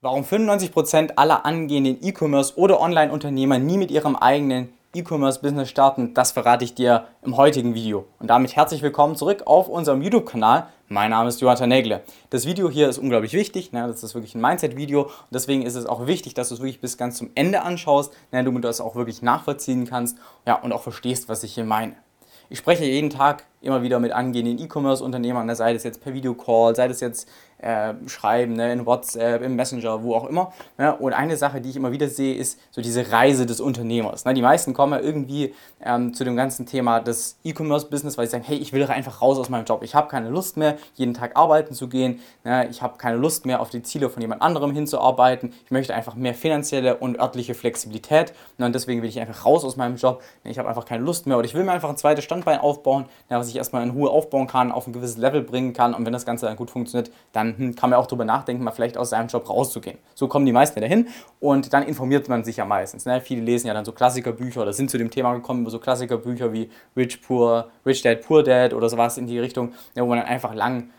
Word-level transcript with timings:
Warum 0.00 0.22
95% 0.22 1.14
aller 1.16 1.44
angehenden 1.44 1.98
E-Commerce- 2.00 2.56
oder 2.56 2.80
Online-Unternehmer 2.80 3.58
nie 3.58 3.78
mit 3.78 3.90
ihrem 3.90 4.14
eigenen 4.14 4.68
E-Commerce-Business 4.94 5.68
starten, 5.68 6.14
das 6.14 6.30
verrate 6.30 6.64
ich 6.64 6.72
dir 6.72 7.08
im 7.22 7.36
heutigen 7.36 7.74
Video. 7.74 8.04
Und 8.20 8.30
damit 8.30 8.54
herzlich 8.54 8.80
willkommen 8.80 9.16
zurück 9.16 9.42
auf 9.46 9.68
unserem 9.68 10.00
YouTube-Kanal. 10.00 10.68
Mein 10.86 11.10
Name 11.10 11.28
ist 11.28 11.40
Jonathan 11.40 11.68
Nägle. 11.68 12.04
Das 12.30 12.46
Video 12.46 12.70
hier 12.70 12.88
ist 12.88 12.98
unglaublich 12.98 13.32
wichtig, 13.32 13.72
ne? 13.72 13.88
das 13.88 14.04
ist 14.04 14.14
wirklich 14.14 14.36
ein 14.36 14.40
Mindset-Video 14.40 15.02
und 15.02 15.32
deswegen 15.32 15.62
ist 15.62 15.74
es 15.74 15.86
auch 15.86 16.06
wichtig, 16.06 16.32
dass 16.32 16.50
du 16.50 16.54
es 16.54 16.60
wirklich 16.60 16.80
bis 16.80 16.96
ganz 16.96 17.16
zum 17.16 17.30
Ende 17.34 17.62
anschaust, 17.62 18.12
ne? 18.30 18.44
damit 18.44 18.62
du 18.62 18.68
das 18.68 18.80
auch 18.80 18.94
wirklich 18.94 19.20
nachvollziehen 19.22 19.84
kannst 19.84 20.16
ja, 20.46 20.54
und 20.62 20.70
auch 20.70 20.82
verstehst, 20.82 21.28
was 21.28 21.42
ich 21.42 21.54
hier 21.54 21.64
meine. 21.64 21.96
Ich 22.50 22.58
spreche 22.58 22.84
jeden 22.84 23.10
Tag 23.10 23.46
immer 23.60 23.82
wieder 23.82 23.98
mit 23.98 24.12
angehenden 24.12 24.58
E-Commerce-Unternehmern, 24.58 25.54
sei 25.54 25.74
es 25.74 25.84
jetzt 25.84 26.02
per 26.02 26.14
Videocall, 26.14 26.76
sei 26.76 26.86
es 26.86 27.00
jetzt 27.00 27.28
äh, 27.58 27.94
schreiben, 28.06 28.52
ne, 28.54 28.72
in 28.72 28.86
WhatsApp, 28.86 29.42
im 29.42 29.56
Messenger, 29.56 30.02
wo 30.02 30.14
auch 30.14 30.28
immer. 30.28 30.52
Ne? 30.76 30.94
Und 30.96 31.12
eine 31.12 31.36
Sache, 31.36 31.60
die 31.60 31.70
ich 31.70 31.76
immer 31.76 31.90
wieder 31.92 32.08
sehe, 32.08 32.36
ist 32.36 32.58
so 32.70 32.80
diese 32.80 33.10
Reise 33.10 33.46
des 33.46 33.60
Unternehmers. 33.60 34.24
Ne? 34.24 34.34
Die 34.34 34.42
meisten 34.42 34.74
kommen 34.74 34.92
ja 34.92 35.00
irgendwie 35.00 35.54
ähm, 35.84 36.14
zu 36.14 36.24
dem 36.24 36.36
ganzen 36.36 36.66
Thema 36.66 37.00
des 37.00 37.38
E-Commerce-Business, 37.44 38.16
weil 38.16 38.26
sie 38.26 38.32
sagen, 38.32 38.44
hey, 38.44 38.56
ich 38.56 38.72
will 38.72 38.84
einfach 38.84 39.20
raus 39.20 39.38
aus 39.38 39.48
meinem 39.48 39.64
Job. 39.64 39.82
Ich 39.82 39.94
habe 39.94 40.08
keine 40.08 40.28
Lust 40.28 40.56
mehr, 40.56 40.76
jeden 40.94 41.14
Tag 41.14 41.36
arbeiten 41.36 41.74
zu 41.74 41.88
gehen. 41.88 42.20
Ne? 42.44 42.68
Ich 42.70 42.80
habe 42.80 42.96
keine 42.96 43.16
Lust 43.16 43.44
mehr, 43.44 43.60
auf 43.60 43.70
die 43.70 43.82
Ziele 43.82 44.08
von 44.08 44.22
jemand 44.22 44.40
anderem 44.40 44.72
hinzuarbeiten. 44.72 45.52
Ich 45.64 45.70
möchte 45.72 45.94
einfach 45.94 46.14
mehr 46.14 46.34
finanzielle 46.34 46.96
und 46.96 47.18
örtliche 47.18 47.54
Flexibilität. 47.54 48.32
Ne? 48.58 48.66
Und 48.66 48.74
deswegen 48.74 49.02
will 49.02 49.08
ich 49.08 49.18
einfach 49.18 49.44
raus 49.44 49.64
aus 49.64 49.76
meinem 49.76 49.96
Job. 49.96 50.22
Ne? 50.44 50.52
Ich 50.52 50.60
habe 50.60 50.68
einfach 50.68 50.84
keine 50.84 51.02
Lust 51.02 51.26
mehr 51.26 51.36
oder 51.36 51.46
ich 51.46 51.54
will 51.54 51.64
mir 51.64 51.72
einfach 51.72 51.88
ein 51.88 51.96
zweites 51.96 52.24
Standbein 52.24 52.60
aufbauen, 52.60 53.06
ne? 53.28 53.36
Was 53.48 53.52
ich 53.52 53.58
erstmal 53.58 53.82
in 53.82 53.90
Ruhe 53.90 54.10
aufbauen 54.10 54.46
kann, 54.46 54.70
auf 54.70 54.86
ein 54.86 54.92
gewisses 54.92 55.16
Level 55.16 55.42
bringen 55.42 55.72
kann. 55.72 55.94
Und 55.94 56.04
wenn 56.04 56.12
das 56.12 56.26
Ganze 56.26 56.44
dann 56.44 56.56
gut 56.56 56.70
funktioniert, 56.70 57.10
dann 57.32 57.56
hm, 57.56 57.74
kann 57.74 57.90
man 57.90 57.98
auch 57.98 58.06
darüber 58.06 58.26
nachdenken, 58.26 58.62
mal 58.62 58.72
vielleicht 58.72 58.98
aus 58.98 59.10
seinem 59.10 59.28
Job 59.28 59.48
rauszugehen. 59.48 59.98
So 60.14 60.28
kommen 60.28 60.44
die 60.44 60.52
meisten 60.52 60.80
dahin 60.80 61.08
und 61.40 61.72
dann 61.72 61.82
informiert 61.82 62.28
man 62.28 62.44
sich 62.44 62.58
ja 62.58 62.66
meistens. 62.66 63.06
Ne? 63.06 63.22
Viele 63.22 63.40
lesen 63.40 63.66
ja 63.66 63.74
dann 63.74 63.86
so 63.86 63.92
Klassikerbücher 63.92 64.60
oder 64.60 64.74
sind 64.74 64.90
zu 64.90 64.98
dem 64.98 65.10
Thema 65.10 65.32
gekommen 65.32 65.62
über 65.62 65.70
so 65.70 65.78
Klassikerbücher 65.78 66.52
wie 66.52 66.68
Rich 66.94 67.22
Poor, 67.22 67.70
Rich 67.86 68.02
Dad, 68.02 68.20
Poor 68.20 68.42
Dad 68.42 68.74
oder 68.74 68.90
sowas 68.90 69.16
in 69.16 69.26
die 69.26 69.38
Richtung, 69.38 69.72
ne? 69.94 70.02
wo 70.02 70.06
man 70.06 70.18
dann 70.18 70.26
einfach 70.26 70.54
lang 70.54 70.90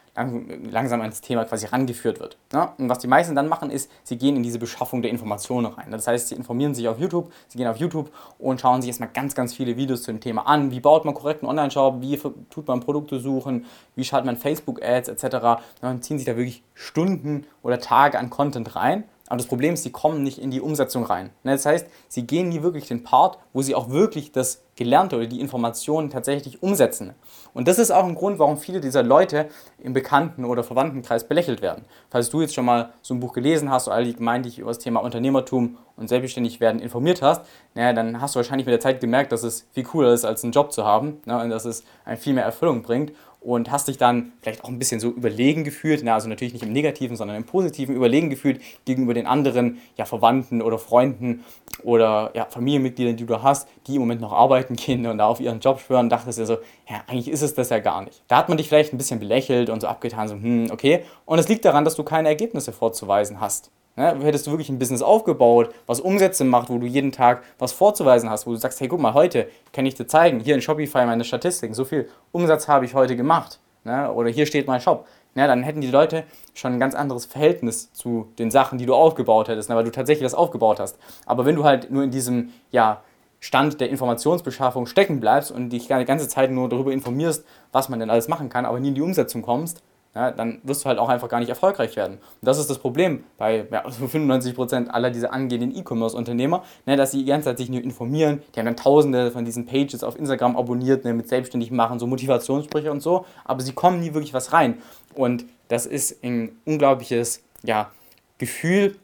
langsam 0.71 1.01
ans 1.01 1.21
Thema 1.21 1.45
quasi 1.45 1.65
rangeführt 1.67 2.19
wird. 2.19 2.37
Ja? 2.53 2.73
Und 2.77 2.89
was 2.89 2.99
die 2.99 3.07
meisten 3.07 3.35
dann 3.35 3.47
machen, 3.47 3.69
ist, 3.69 3.89
sie 4.03 4.17
gehen 4.17 4.35
in 4.35 4.43
diese 4.43 4.59
Beschaffung 4.59 5.01
der 5.01 5.11
Informationen 5.11 5.67
rein. 5.67 5.91
Das 5.91 6.07
heißt, 6.07 6.29
sie 6.29 6.35
informieren 6.35 6.73
sich 6.73 6.87
auf 6.87 6.99
YouTube, 6.99 7.31
sie 7.47 7.57
gehen 7.57 7.67
auf 7.67 7.77
YouTube 7.77 8.11
und 8.37 8.59
schauen 8.59 8.81
sich 8.81 8.89
erstmal 8.89 9.09
ganz, 9.13 9.35
ganz 9.35 9.53
viele 9.53 9.77
Videos 9.77 10.03
zu 10.03 10.11
dem 10.11 10.21
Thema 10.21 10.47
an. 10.47 10.71
Wie 10.71 10.79
baut 10.79 11.05
man 11.05 11.13
korrekt 11.13 11.43
einen 11.43 11.49
Online-Shop? 11.49 12.01
Wie 12.01 12.19
tut 12.49 12.67
man 12.67 12.79
Produkte 12.79 13.19
suchen? 13.19 13.65
Wie 13.95 14.03
schaltet 14.03 14.25
man 14.25 14.37
Facebook-Ads 14.37 15.09
etc.? 15.09 15.61
Dann 15.81 16.01
ziehen 16.01 16.17
sich 16.17 16.25
da 16.25 16.35
wirklich 16.35 16.63
Stunden 16.73 17.45
oder 17.61 17.79
Tage 17.79 18.19
an 18.19 18.29
Content 18.29 18.75
rein 18.75 19.03
aber 19.29 19.37
das 19.37 19.45
Problem 19.45 19.75
ist, 19.75 19.83
sie 19.83 19.91
kommen 19.91 20.23
nicht 20.23 20.39
in 20.39 20.49
die 20.49 20.59
Umsetzung 20.59 21.03
rein. 21.03 21.29
Ne, 21.43 21.51
das 21.51 21.65
heißt, 21.65 21.87
sie 22.07 22.25
gehen 22.25 22.49
nie 22.49 22.63
wirklich 22.63 22.87
den 22.87 23.03
Part, 23.03 23.37
wo 23.53 23.61
sie 23.61 23.75
auch 23.75 23.89
wirklich 23.91 24.31
das 24.31 24.63
Gelernte 24.79 25.17
oder 25.17 25.27
die 25.27 25.41
Informationen 25.41 26.09
tatsächlich 26.09 26.63
umsetzen. 26.63 27.13
Und 27.53 27.67
das 27.67 27.79
ist 27.79 27.91
auch 27.91 28.05
ein 28.05 28.15
Grund, 28.15 28.39
warum 28.39 28.57
viele 28.57 28.79
dieser 28.79 29.03
Leute 29.03 29.49
im 29.77 29.91
Bekannten- 29.91 30.45
oder 30.45 30.63
Verwandtenkreis 30.63 31.27
belächelt 31.27 31.61
werden. 31.61 31.83
Falls 32.09 32.29
du 32.29 32.39
jetzt 32.41 32.55
schon 32.55 32.63
mal 32.63 32.93
so 33.01 33.13
ein 33.13 33.19
Buch 33.19 33.33
gelesen 33.33 33.69
hast 33.69 33.87
oder 33.87 33.97
allgemein 33.97 34.43
dich 34.43 34.57
über 34.57 34.69
das 34.69 34.79
Thema 34.79 35.01
Unternehmertum 35.01 35.77
und 35.97 36.07
selbstständig 36.07 36.61
werden 36.61 36.79
informiert 36.79 37.21
hast, 37.21 37.41
naja, 37.75 37.91
dann 37.91 38.21
hast 38.21 38.35
du 38.35 38.37
wahrscheinlich 38.37 38.65
mit 38.65 38.73
der 38.73 38.79
Zeit 38.79 39.01
gemerkt, 39.01 39.33
dass 39.33 39.43
es 39.43 39.67
viel 39.73 39.83
cooler 39.83 40.13
ist, 40.13 40.23
als 40.23 40.43
einen 40.43 40.53
Job 40.53 40.71
zu 40.71 40.85
haben 40.85 41.17
ne, 41.25 41.41
und 41.41 41.49
dass 41.49 41.65
es 41.65 41.83
viel 42.17 42.33
mehr 42.33 42.45
Erfüllung 42.45 42.81
bringt 42.81 43.11
und 43.41 43.71
hast 43.71 43.87
dich 43.87 43.97
dann 43.97 44.33
vielleicht 44.41 44.63
auch 44.63 44.69
ein 44.69 44.79
bisschen 44.79 44.99
so 44.99 45.09
überlegen 45.09 45.63
gefühlt, 45.63 46.01
na, 46.03 46.13
also 46.13 46.27
natürlich 46.27 46.53
nicht 46.53 46.63
im 46.63 46.73
Negativen, 46.73 47.15
sondern 47.15 47.37
im 47.37 47.45
Positiven 47.45 47.95
überlegen 47.95 48.29
gefühlt 48.29 48.61
gegenüber 48.85 49.13
den 49.13 49.27
anderen 49.27 49.79
ja, 49.95 50.05
Verwandten 50.05 50.61
oder 50.61 50.77
Freunden 50.77 51.45
oder 51.83 52.31
ja, 52.33 52.45
Familienmitgliedern, 52.45 53.15
die 53.15 53.25
du 53.25 53.41
hast, 53.41 53.67
die 53.87 53.95
im 53.95 54.01
Moment 54.01 54.19
noch 54.19 54.33
arbeiten 54.33 54.68
gehen 54.75 55.05
und 55.07 55.17
da 55.17 55.27
auf 55.27 55.39
ihren 55.39 55.59
Job 55.59 55.79
schwören, 55.79 56.09
dachtest 56.09 56.39
du 56.39 56.45
so, 56.45 56.57
ja, 56.89 57.01
eigentlich 57.07 57.29
ist 57.29 57.41
es 57.41 57.53
das 57.53 57.69
ja 57.69 57.79
gar 57.79 58.01
nicht. 58.03 58.23
Da 58.27 58.37
hat 58.37 58.49
man 58.49 58.57
dich 58.57 58.67
vielleicht 58.67 58.93
ein 58.93 58.97
bisschen 58.97 59.19
belächelt 59.19 59.69
und 59.69 59.81
so 59.81 59.87
abgetan, 59.87 60.27
so, 60.27 60.35
hm, 60.35 60.69
okay. 60.71 61.03
Und 61.25 61.39
es 61.39 61.47
liegt 61.47 61.65
daran, 61.65 61.85
dass 61.85 61.95
du 61.95 62.03
keine 62.03 62.27
Ergebnisse 62.27 62.71
vorzuweisen 62.71 63.39
hast. 63.39 63.71
Ne? 63.95 64.15
Hättest 64.21 64.47
du 64.47 64.51
wirklich 64.51 64.69
ein 64.69 64.79
Business 64.79 65.01
aufgebaut, 65.01 65.73
was 65.85 65.99
Umsätze 65.99 66.45
macht, 66.45 66.69
wo 66.69 66.77
du 66.77 66.85
jeden 66.85 67.11
Tag 67.11 67.43
was 67.57 67.73
vorzuweisen 67.73 68.29
hast, 68.29 68.47
wo 68.47 68.51
du 68.51 68.57
sagst, 68.57 68.79
hey, 68.79 68.87
guck 68.87 69.01
mal, 69.01 69.13
heute 69.13 69.49
kann 69.73 69.85
ich 69.85 69.95
dir 69.95 70.07
zeigen, 70.07 70.39
hier 70.39 70.55
in 70.55 70.61
Shopify 70.61 71.05
meine 71.05 71.25
Statistiken, 71.25 71.73
so 71.73 71.83
viel 71.83 72.07
Umsatz 72.31 72.67
habe 72.67 72.85
ich 72.85 72.93
heute 72.93 73.15
gemacht. 73.17 73.59
Ne? 73.83 74.11
Oder 74.11 74.29
hier 74.29 74.45
steht 74.45 74.67
mein 74.67 74.79
Shop. 74.79 75.05
Ne? 75.35 75.47
Dann 75.47 75.63
hätten 75.63 75.81
die 75.81 75.91
Leute 75.91 76.23
schon 76.53 76.73
ein 76.73 76.79
ganz 76.79 76.95
anderes 76.95 77.25
Verhältnis 77.25 77.91
zu 77.91 78.27
den 78.39 78.51
Sachen, 78.51 78.77
die 78.77 78.85
du 78.85 78.95
aufgebaut 78.95 79.49
hättest, 79.49 79.69
ne? 79.69 79.75
weil 79.75 79.83
du 79.83 79.91
tatsächlich 79.91 80.25
was 80.25 80.33
aufgebaut 80.33 80.79
hast. 80.79 80.97
Aber 81.25 81.45
wenn 81.45 81.55
du 81.55 81.63
halt 81.65 81.91
nur 81.91 82.03
in 82.03 82.11
diesem, 82.11 82.53
ja, 82.71 83.01
Stand 83.39 83.79
der 83.79 83.89
Informationsbeschaffung 83.89 84.85
stecken 84.85 85.19
bleibst 85.19 85.51
und 85.51 85.69
dich 85.69 85.87
die 85.87 86.05
ganze 86.05 86.27
Zeit 86.27 86.51
nur 86.51 86.69
darüber 86.69 86.91
informierst, 86.91 87.45
was 87.71 87.89
man 87.89 87.99
denn 87.99 88.09
alles 88.09 88.27
machen 88.27 88.49
kann, 88.49 88.65
aber 88.65 88.79
nie 88.79 88.89
in 88.89 88.95
die 88.95 89.01
Umsetzung 89.01 89.41
kommst, 89.41 89.81
ja, 90.15 90.31
dann 90.31 90.59
wirst 90.63 90.83
du 90.83 90.89
halt 90.89 90.97
auch 90.97 91.07
einfach 91.07 91.29
gar 91.29 91.39
nicht 91.39 91.49
erfolgreich 91.49 91.95
werden. 91.95 92.15
Und 92.15 92.47
das 92.47 92.57
ist 92.57 92.69
das 92.69 92.79
Problem 92.79 93.23
bei 93.37 93.67
ja, 93.71 93.85
95% 93.85 94.87
aller 94.87 95.11
dieser 95.11 95.31
angehenden 95.33 95.75
E-Commerce-Unternehmer, 95.75 96.63
ne, 96.85 96.97
dass 96.97 97.11
sie 97.11 97.19
die 97.19 97.25
ganze 97.25 97.45
Zeit 97.45 97.59
sich 97.59 97.69
nur 97.69 97.81
informieren. 97.81 98.41
Die 98.53 98.59
haben 98.59 98.65
dann 98.65 98.75
tausende 98.75 99.31
von 99.31 99.45
diesen 99.45 99.65
Pages 99.65 100.03
auf 100.03 100.17
Instagram 100.17 100.57
abonniert, 100.57 101.05
ne, 101.05 101.13
mit 101.13 101.29
selbstständig 101.29 101.69
machen, 101.69 101.99
so 101.99 102.07
Motivationssprüche 102.07 102.91
und 102.91 103.01
so, 103.01 103.25
aber 103.45 103.61
sie 103.61 103.73
kommen 103.73 103.99
nie 103.99 104.13
wirklich 104.13 104.33
was 104.33 104.51
rein. 104.51 104.79
Und 105.13 105.45
das 105.67 105.85
ist 105.85 106.23
ein 106.23 106.57
unglaubliches 106.65 107.43
ja, 107.63 107.91
Gefühl, 108.39 108.95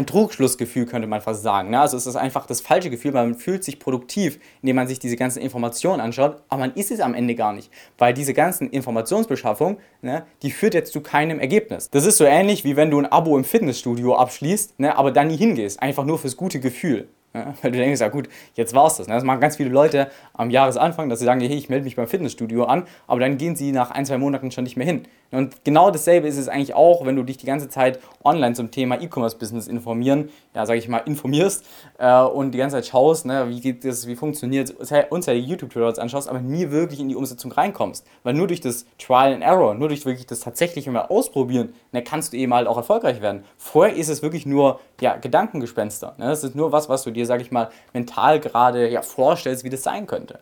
ein 0.00 0.06
Trugschlussgefühl, 0.06 0.86
könnte 0.86 1.06
man 1.06 1.20
fast 1.20 1.42
sagen. 1.42 1.70
Ne? 1.70 1.80
Also 1.80 1.96
es 1.96 2.06
ist 2.06 2.16
einfach 2.16 2.46
das 2.46 2.60
falsche 2.60 2.90
Gefühl, 2.90 3.12
weil 3.12 3.26
man 3.26 3.34
fühlt 3.36 3.62
sich 3.64 3.78
produktiv, 3.78 4.40
indem 4.62 4.76
man 4.76 4.88
sich 4.88 4.98
diese 4.98 5.16
ganzen 5.16 5.40
Informationen 5.40 6.00
anschaut, 6.00 6.42
aber 6.48 6.60
man 6.60 6.74
ist 6.74 6.90
es 6.90 7.00
am 7.00 7.14
Ende 7.14 7.34
gar 7.34 7.52
nicht, 7.52 7.70
weil 7.98 8.14
diese 8.14 8.34
ganzen 8.34 8.70
Informationsbeschaffung, 8.70 9.78
ne, 10.02 10.24
die 10.42 10.50
führt 10.50 10.74
jetzt 10.74 10.92
zu 10.92 11.00
keinem 11.00 11.38
Ergebnis. 11.38 11.90
Das 11.90 12.06
ist 12.06 12.16
so 12.16 12.24
ähnlich, 12.24 12.64
wie 12.64 12.76
wenn 12.76 12.90
du 12.90 12.98
ein 12.98 13.06
Abo 13.06 13.36
im 13.36 13.44
Fitnessstudio 13.44 14.16
abschließt, 14.16 14.80
ne, 14.80 14.96
aber 14.96 15.10
dann 15.12 15.28
nie 15.28 15.36
hingehst, 15.36 15.80
einfach 15.82 16.04
nur 16.04 16.18
fürs 16.18 16.36
gute 16.36 16.60
Gefühl. 16.60 17.08
Ja, 17.32 17.54
weil 17.62 17.70
du 17.70 17.78
denkst, 17.78 18.00
ja 18.00 18.08
gut, 18.08 18.28
jetzt 18.54 18.74
war's 18.74 18.96
das. 18.96 19.06
Ne? 19.06 19.14
Das 19.14 19.22
machen 19.22 19.40
ganz 19.40 19.56
viele 19.56 19.70
Leute 19.70 20.10
am 20.32 20.50
Jahresanfang, 20.50 21.08
dass 21.08 21.20
sie 21.20 21.24
sagen, 21.24 21.40
hey, 21.40 21.56
ich 21.56 21.68
melde 21.68 21.84
mich 21.84 21.94
beim 21.94 22.08
Fitnessstudio 22.08 22.64
an, 22.64 22.84
aber 23.06 23.20
dann 23.20 23.38
gehen 23.38 23.54
sie 23.54 23.70
nach 23.70 23.92
ein, 23.92 24.04
zwei 24.04 24.18
Monaten 24.18 24.50
schon 24.50 24.64
nicht 24.64 24.76
mehr 24.76 24.86
hin. 24.86 25.04
Und 25.30 25.64
genau 25.64 25.92
dasselbe 25.92 26.26
ist 26.26 26.38
es 26.38 26.48
eigentlich 26.48 26.74
auch, 26.74 27.06
wenn 27.06 27.14
du 27.14 27.22
dich 27.22 27.36
die 27.36 27.46
ganze 27.46 27.68
Zeit 27.68 28.00
online 28.24 28.54
zum 28.54 28.72
Thema 28.72 29.00
E-Commerce-Business 29.00 29.68
informieren, 29.68 30.28
ja, 30.54 30.66
sage 30.66 30.80
ich 30.80 30.88
mal, 30.88 30.98
informierst 30.98 31.64
äh, 31.98 32.20
und 32.20 32.50
die 32.50 32.58
ganze 32.58 32.76
Zeit 32.76 32.86
schaust, 32.86 33.26
ne, 33.26 33.48
wie 33.48 33.60
geht 33.60 33.84
das, 33.84 34.08
wie 34.08 34.16
funktioniert 34.16 34.74
es, 34.80 34.92
unzählige 35.10 35.46
YouTube-Tutorials 35.46 36.00
anschaust, 36.00 36.28
aber 36.28 36.40
nie 36.40 36.70
wirklich 36.72 36.98
in 36.98 37.08
die 37.08 37.14
Umsetzung 37.14 37.52
reinkommst. 37.52 38.04
Weil 38.24 38.34
nur 38.34 38.48
durch 38.48 38.60
das 38.60 38.86
Trial 38.98 39.32
and 39.32 39.44
Error, 39.44 39.74
nur 39.74 39.86
durch 39.86 40.04
wirklich 40.04 40.26
das 40.26 40.40
tatsächliche 40.40 40.90
mal 40.90 41.02
ausprobieren, 41.02 41.74
ne, 41.92 42.02
kannst 42.02 42.32
du 42.32 42.36
eben 42.36 42.52
halt 42.52 42.66
auch 42.66 42.76
erfolgreich 42.76 43.20
werden. 43.20 43.44
Vorher 43.56 43.94
ist 43.94 44.08
es 44.08 44.22
wirklich 44.22 44.46
nur, 44.46 44.80
ja, 45.00 45.16
Gedankengespenster. 45.16 46.14
Ne? 46.18 46.26
Das 46.26 46.44
ist 46.44 46.54
nur 46.54 46.72
was, 46.72 46.88
was 46.88 47.02
du 47.02 47.10
dir, 47.10 47.26
sage 47.26 47.42
ich 47.42 47.50
mal, 47.50 47.70
mental 47.92 48.40
gerade 48.40 48.88
ja, 48.88 49.02
vorstellst, 49.02 49.64
wie 49.64 49.70
das 49.70 49.82
sein 49.82 50.06
könnte. 50.06 50.40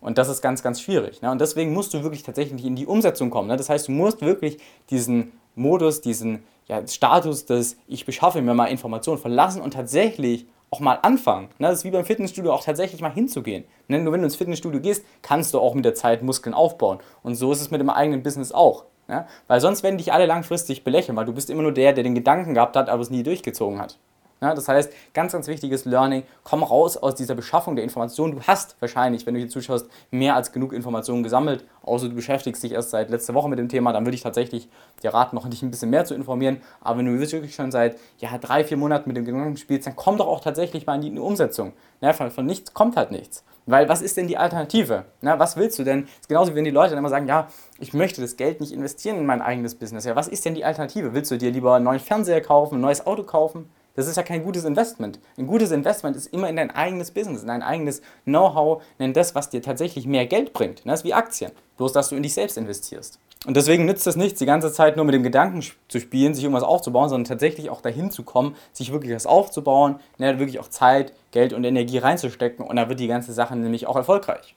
Und 0.00 0.18
das 0.18 0.28
ist 0.28 0.42
ganz, 0.42 0.62
ganz 0.62 0.80
schwierig. 0.80 1.22
Ne? 1.22 1.30
Und 1.30 1.40
deswegen 1.40 1.72
musst 1.72 1.94
du 1.94 2.02
wirklich 2.02 2.22
tatsächlich 2.22 2.64
in 2.64 2.76
die 2.76 2.86
Umsetzung 2.86 3.30
kommen. 3.30 3.48
Ne? 3.48 3.56
Das 3.56 3.70
heißt, 3.70 3.88
du 3.88 3.92
musst 3.92 4.20
wirklich 4.20 4.58
diesen 4.90 5.32
Modus, 5.54 6.02
diesen 6.02 6.44
ja, 6.66 6.86
Status 6.86 7.46
des 7.46 7.78
Ich 7.86 8.04
beschaffe 8.04 8.42
mir 8.42 8.54
mal 8.54 8.66
Informationen 8.66 9.18
verlassen 9.18 9.62
und 9.62 9.72
tatsächlich 9.72 10.46
auch 10.70 10.80
mal 10.80 10.98
anfangen. 11.02 11.48
Ne? 11.58 11.68
Das 11.68 11.78
ist 11.78 11.84
wie 11.84 11.90
beim 11.90 12.04
Fitnessstudio 12.04 12.52
auch 12.52 12.64
tatsächlich 12.64 13.00
mal 13.00 13.12
hinzugehen. 13.12 13.64
Ne? 13.88 13.98
Nur 14.00 14.12
wenn 14.12 14.20
du 14.20 14.26
ins 14.26 14.36
Fitnessstudio 14.36 14.80
gehst, 14.80 15.04
kannst 15.22 15.54
du 15.54 15.60
auch 15.60 15.74
mit 15.74 15.84
der 15.84 15.94
Zeit 15.94 16.22
Muskeln 16.22 16.52
aufbauen. 16.52 16.98
Und 17.22 17.36
so 17.36 17.52
ist 17.52 17.60
es 17.60 17.70
mit 17.70 17.80
dem 17.80 17.90
eigenen 17.90 18.22
Business 18.22 18.52
auch. 18.52 18.84
Ne? 19.08 19.26
Weil 19.46 19.60
sonst 19.60 19.82
werden 19.82 19.98
dich 19.98 20.12
alle 20.12 20.26
langfristig 20.26 20.84
belächeln, 20.84 21.16
weil 21.16 21.26
du 21.26 21.32
bist 21.32 21.50
immer 21.50 21.62
nur 21.62 21.72
der, 21.72 21.92
der 21.92 22.04
den 22.04 22.14
Gedanken 22.14 22.54
gehabt 22.54 22.76
hat, 22.76 22.88
aber 22.88 23.02
es 23.02 23.10
nie 23.10 23.22
durchgezogen 23.22 23.80
hat. 23.80 23.98
Ja, 24.44 24.52
das 24.52 24.68
heißt, 24.68 24.92
ganz, 25.14 25.32
ganz 25.32 25.46
wichtiges 25.46 25.86
Learning, 25.86 26.22
komm 26.42 26.62
raus 26.62 26.98
aus 26.98 27.14
dieser 27.14 27.34
Beschaffung 27.34 27.76
der 27.76 27.82
Informationen. 27.82 28.34
Du 28.34 28.42
hast 28.42 28.76
wahrscheinlich, 28.78 29.24
wenn 29.24 29.32
du 29.32 29.40
hier 29.40 29.48
zuschaust, 29.48 29.88
mehr 30.10 30.36
als 30.36 30.52
genug 30.52 30.74
Informationen 30.74 31.22
gesammelt, 31.22 31.64
außer 31.82 32.10
du 32.10 32.14
beschäftigst 32.14 32.62
dich 32.62 32.72
erst 32.72 32.90
seit 32.90 33.08
letzter 33.08 33.32
Woche 33.32 33.48
mit 33.48 33.58
dem 33.58 33.70
Thema, 33.70 33.94
dann 33.94 34.04
würde 34.04 34.16
ich 34.16 34.22
tatsächlich 34.22 34.68
dir 35.02 35.14
raten, 35.14 35.34
noch 35.34 35.48
dich 35.48 35.62
ein 35.62 35.70
bisschen 35.70 35.88
mehr 35.88 36.04
zu 36.04 36.14
informieren. 36.14 36.60
Aber 36.82 36.98
wenn 36.98 37.06
du 37.06 37.18
wirklich 37.18 37.54
schon 37.54 37.72
seit 37.72 37.96
ja, 38.18 38.36
drei, 38.36 38.64
vier 38.64 38.76
Monaten 38.76 39.08
mit 39.08 39.16
dem 39.16 39.24
Gedanken 39.24 39.56
spielst, 39.56 39.86
dann 39.86 39.96
komm 39.96 40.18
doch 40.18 40.26
auch 40.26 40.40
tatsächlich 40.40 40.84
mal 40.84 41.02
in 41.02 41.14
die 41.14 41.18
Umsetzung. 41.18 41.72
Ja, 42.02 42.12
von, 42.12 42.30
von 42.30 42.44
nichts 42.44 42.74
kommt 42.74 42.98
halt 42.98 43.12
nichts. 43.12 43.44
Weil 43.64 43.88
was 43.88 44.02
ist 44.02 44.18
denn 44.18 44.28
die 44.28 44.36
Alternative? 44.36 45.06
Na, 45.22 45.38
was 45.38 45.56
willst 45.56 45.78
du 45.78 45.84
denn? 45.84 46.02
Das 46.02 46.20
ist 46.20 46.28
genauso 46.28 46.52
wie 46.52 46.56
wenn 46.56 46.64
die 46.64 46.70
Leute 46.70 46.90
dann 46.90 46.98
immer 46.98 47.08
sagen, 47.08 47.26
ja, 47.26 47.48
ich 47.78 47.94
möchte 47.94 48.20
das 48.20 48.36
Geld 48.36 48.60
nicht 48.60 48.72
investieren 48.72 49.16
in 49.16 49.24
mein 49.24 49.40
eigenes 49.40 49.74
Business. 49.74 50.04
Ja, 50.04 50.14
was 50.14 50.28
ist 50.28 50.44
denn 50.44 50.54
die 50.54 50.66
Alternative? 50.66 51.14
Willst 51.14 51.30
du 51.30 51.38
dir 51.38 51.50
lieber 51.50 51.74
einen 51.74 51.86
neuen 51.86 52.00
Fernseher 52.00 52.42
kaufen, 52.42 52.74
ein 52.74 52.82
neues 52.82 53.06
Auto 53.06 53.22
kaufen? 53.22 53.70
Das 53.96 54.08
ist 54.08 54.16
ja 54.16 54.24
kein 54.24 54.42
gutes 54.42 54.64
Investment. 54.64 55.20
Ein 55.38 55.46
gutes 55.46 55.70
Investment 55.70 56.16
ist 56.16 56.26
immer 56.32 56.48
in 56.48 56.56
dein 56.56 56.70
eigenes 56.70 57.12
Business, 57.12 57.42
in 57.42 57.48
dein 57.48 57.62
eigenes 57.62 58.02
Know-how, 58.24 58.82
in 58.98 59.12
das, 59.12 59.36
was 59.36 59.50
dir 59.50 59.62
tatsächlich 59.62 60.06
mehr 60.06 60.26
Geld 60.26 60.52
bringt. 60.52 60.82
Das 60.84 61.00
ist 61.00 61.04
wie 61.04 61.14
Aktien, 61.14 61.52
bloß 61.76 61.92
dass 61.92 62.08
du 62.08 62.16
in 62.16 62.24
dich 62.24 62.34
selbst 62.34 62.56
investierst. 62.56 63.20
Und 63.46 63.56
deswegen 63.56 63.84
nützt 63.84 64.06
es 64.06 64.16
nichts, 64.16 64.38
die 64.38 64.46
ganze 64.46 64.72
Zeit 64.72 64.96
nur 64.96 65.04
mit 65.04 65.14
dem 65.14 65.22
Gedanken 65.22 65.62
zu 65.88 66.00
spielen, 66.00 66.34
sich 66.34 66.42
irgendwas 66.42 66.64
aufzubauen, 66.64 67.08
sondern 67.08 67.28
tatsächlich 67.28 67.70
auch 67.70 67.82
dahin 67.82 68.10
zu 68.10 68.24
kommen, 68.24 68.56
sich 68.72 68.90
wirklich 68.90 69.14
was 69.14 69.26
aufzubauen, 69.26 70.00
ne, 70.18 70.38
wirklich 70.38 70.58
auch 70.58 70.68
Zeit, 70.68 71.12
Geld 71.30 71.52
und 71.52 71.62
Energie 71.62 71.98
reinzustecken 71.98 72.64
und 72.64 72.76
dann 72.76 72.88
wird 72.88 73.00
die 73.00 73.06
ganze 73.06 73.32
Sache 73.32 73.54
nämlich 73.54 73.86
auch 73.86 73.96
erfolgreich. 73.96 74.56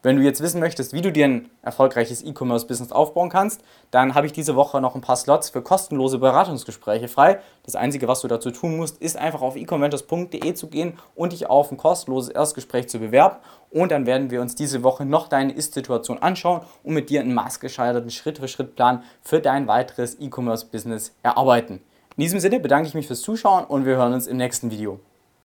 Wenn 0.00 0.14
du 0.14 0.22
jetzt 0.22 0.40
wissen 0.40 0.60
möchtest, 0.60 0.92
wie 0.92 1.00
du 1.00 1.10
dir 1.10 1.24
ein 1.24 1.50
erfolgreiches 1.60 2.24
E-Commerce-Business 2.24 2.92
aufbauen 2.92 3.30
kannst, 3.30 3.62
dann 3.90 4.14
habe 4.14 4.26
ich 4.26 4.32
diese 4.32 4.54
Woche 4.54 4.80
noch 4.80 4.94
ein 4.94 5.00
paar 5.00 5.16
Slots 5.16 5.50
für 5.50 5.60
kostenlose 5.60 6.18
Beratungsgespräche 6.18 7.08
frei. 7.08 7.40
Das 7.64 7.74
Einzige, 7.74 8.06
was 8.06 8.20
du 8.20 8.28
dazu 8.28 8.52
tun 8.52 8.76
musst, 8.76 9.02
ist 9.02 9.16
einfach 9.16 9.42
auf 9.42 9.56
ecomventures.de 9.56 10.54
zu 10.54 10.68
gehen 10.68 10.92
und 11.16 11.32
dich 11.32 11.50
auf 11.50 11.72
ein 11.72 11.78
kostenloses 11.78 12.28
Erstgespräch 12.28 12.88
zu 12.88 13.00
bewerben. 13.00 13.38
Und 13.70 13.90
dann 13.90 14.06
werden 14.06 14.30
wir 14.30 14.40
uns 14.40 14.54
diese 14.54 14.84
Woche 14.84 15.04
noch 15.04 15.26
deine 15.26 15.52
Ist-Situation 15.52 16.18
anschauen 16.18 16.60
und 16.84 16.94
mit 16.94 17.10
dir 17.10 17.20
einen 17.20 17.34
maßgeschneiderten 17.34 18.12
Schritt-für-Schritt-Plan 18.12 19.02
für 19.20 19.40
dein 19.40 19.66
weiteres 19.66 20.20
E-Commerce-Business 20.20 21.16
erarbeiten. 21.24 21.80
In 22.16 22.22
diesem 22.22 22.38
Sinne 22.38 22.60
bedanke 22.60 22.86
ich 22.86 22.94
mich 22.94 23.08
fürs 23.08 23.22
Zuschauen 23.22 23.64
und 23.64 23.84
wir 23.84 23.96
hören 23.96 24.12
uns 24.12 24.28
im 24.28 24.36
nächsten 24.36 24.70
Video. 24.70 25.00